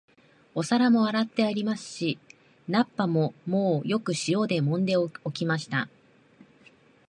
[0.55, 2.17] お皿も洗ってありますし、
[2.67, 5.89] 菜っ葉ももうよく塩でもんで置きました